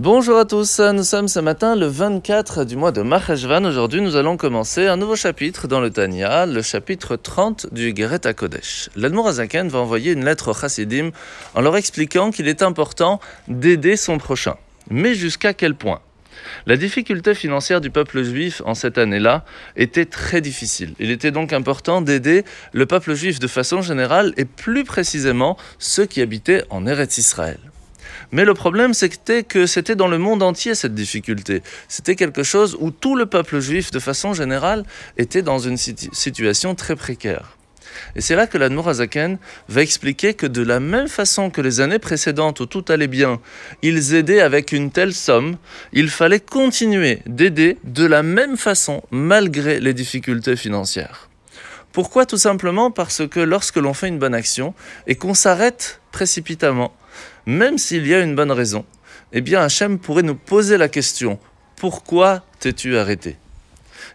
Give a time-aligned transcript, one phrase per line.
[0.00, 3.64] Bonjour à tous, nous sommes ce matin le 24 du mois de Maheshvan.
[3.64, 8.24] Aujourd'hui, nous allons commencer un nouveau chapitre dans le Tanya, le chapitre 30 du Geret
[8.24, 8.90] HaKodesh.
[8.94, 11.10] L'Admour Azaken va envoyer une lettre aux Chassidim
[11.56, 14.54] en leur expliquant qu'il est important d'aider son prochain.
[14.88, 15.98] Mais jusqu'à quel point?
[16.66, 19.44] La difficulté financière du peuple juif en cette année-là
[19.74, 20.94] était très difficile.
[21.00, 26.06] Il était donc important d'aider le peuple juif de façon générale et plus précisément ceux
[26.06, 27.58] qui habitaient en Eretz Israël.
[28.32, 31.62] Mais le problème, c'était que c'était dans le monde entier cette difficulté.
[31.88, 34.84] C'était quelque chose où tout le peuple juif, de façon générale,
[35.16, 37.58] était dans une situation très précaire.
[38.16, 41.80] Et c'est là que la Azaken va expliquer que de la même façon que les
[41.80, 43.40] années précédentes où tout allait bien,
[43.82, 45.56] ils aidaient avec une telle somme,
[45.92, 51.27] il fallait continuer d'aider de la même façon malgré les difficultés financières.
[51.92, 54.74] Pourquoi Tout simplement parce que lorsque l'on fait une bonne action
[55.06, 56.94] et qu'on s'arrête précipitamment,
[57.46, 58.84] même s'il y a une bonne raison,
[59.32, 61.38] eh bien Hachem pourrait nous poser la question
[61.78, 63.36] pourquoi t'es-tu arrêté?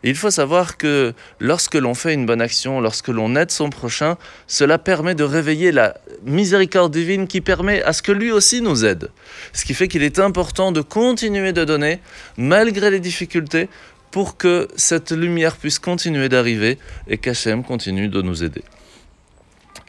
[0.03, 4.17] Il faut savoir que lorsque l'on fait une bonne action, lorsque l'on aide son prochain,
[4.47, 8.83] cela permet de réveiller la miséricorde divine qui permet à ce que lui aussi nous
[8.83, 9.11] aide.
[9.53, 12.02] Ce qui fait qu'il est important de continuer de donner
[12.35, 13.69] malgré les difficultés
[14.14, 18.64] pour que cette lumière puisse continuer d'arriver et qu'Hachem continue de nous aider.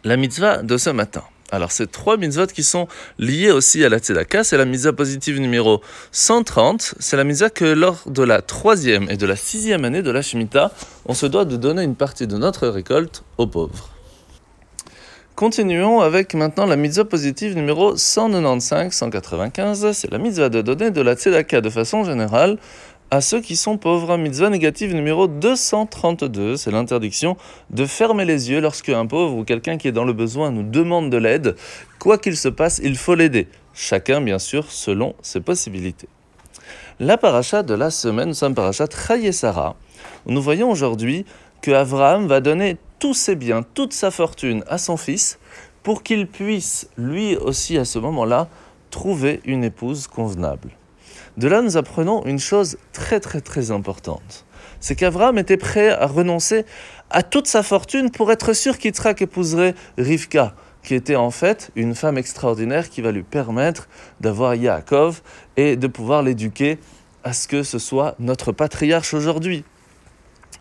[0.03, 1.22] La mitzvah de ce matin.
[1.53, 5.39] Alors, ces trois mitzvot qui sont liés aussi à la tzedaka, c'est la mitzvah positive
[5.41, 6.94] numéro 130.
[6.98, 10.22] C'est la mitzvah que lors de la troisième et de la sixième année de la
[10.22, 10.72] Shemitah,
[11.05, 13.91] on se doit de donner une partie de notre récolte aux pauvres.
[15.36, 19.92] Continuons avec maintenant la mitzvah positive numéro 195-195.
[19.92, 22.56] C'est la mitzvah de donner de la tzedaka de façon générale
[23.10, 24.16] à ceux qui sont pauvres.
[24.16, 27.36] Mitzvah négative numéro 232, c'est l'interdiction
[27.70, 30.62] de fermer les yeux lorsque un pauvre ou quelqu'un qui est dans le besoin nous
[30.62, 31.56] demande de l'aide.
[31.98, 33.48] Quoi qu'il se passe, il faut l'aider.
[33.72, 36.08] Chacun, bien sûr, selon ses possibilités.
[37.00, 38.86] La paracha de la semaine, nous sommes paracha
[39.32, 39.77] Sarah.
[40.27, 41.25] Nous voyons aujourd'hui
[41.60, 45.38] que Abraham va donner tous ses biens, toute sa fortune à son fils
[45.82, 48.48] pour qu'il puisse, lui aussi à ce moment-là,
[48.91, 50.71] trouver une épouse convenable.
[51.37, 54.45] De là, nous apprenons une chose très très très importante.
[54.78, 56.65] C'est qu'Abraham était prêt à renoncer
[57.11, 61.95] à toute sa fortune pour être sûr qu'Yitzhak épouserait Rivka, qui était en fait une
[61.95, 63.89] femme extraordinaire qui va lui permettre
[64.21, 65.22] d'avoir Yaakov
[65.56, 66.78] et de pouvoir l'éduquer
[67.25, 69.65] à ce que ce soit notre patriarche aujourd'hui.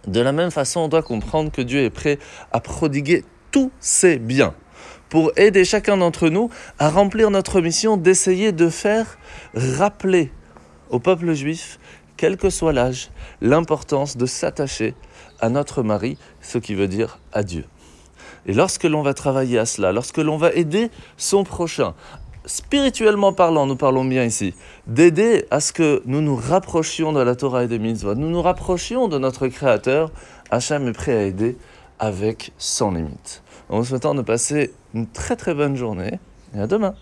[0.07, 2.17] De la même façon, on doit comprendre que Dieu est prêt
[2.51, 4.55] à prodiguer tous ses biens
[5.09, 9.19] pour aider chacun d'entre nous à remplir notre mission d'essayer de faire
[9.53, 10.31] rappeler
[10.93, 11.79] au peuple juif,
[12.17, 13.09] quel que soit l'âge,
[13.41, 14.93] l'importance de s'attacher
[15.41, 17.65] à notre mari, ce qui veut dire à Dieu.
[18.45, 21.95] Et lorsque l'on va travailler à cela, lorsque l'on va aider son prochain,
[22.45, 24.53] spirituellement parlant, nous parlons bien ici,
[24.85, 28.41] d'aider à ce que nous nous rapprochions de la Torah et des mitzvot, nous nous
[28.41, 30.11] rapprochions de notre Créateur,
[30.51, 31.57] Hachem est prêt à aider
[31.97, 33.41] avec sans limite.
[33.69, 36.19] En vous souhaitant de passer une très très bonne journée
[36.55, 36.93] et à demain.